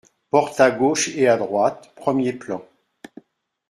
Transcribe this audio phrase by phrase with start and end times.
[0.31, 2.65] Porte à gauche et à droite, premier plan.